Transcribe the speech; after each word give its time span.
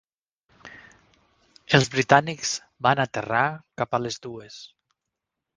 Els 1.79 1.89
britànics 1.97 2.55
van 2.87 3.03
aterrar 3.07 3.45
cap 3.83 3.97
a 3.99 4.03
les 4.07 4.21
dues. 4.29 4.61